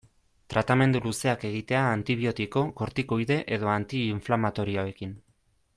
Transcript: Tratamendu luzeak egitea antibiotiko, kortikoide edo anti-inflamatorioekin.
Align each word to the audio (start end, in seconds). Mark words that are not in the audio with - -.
Tratamendu 0.53 1.01
luzeak 1.03 1.45
egitea 1.49 1.83
antibiotiko, 1.89 2.63
kortikoide 2.81 3.39
edo 3.59 3.71
anti-inflamatorioekin. 3.75 5.17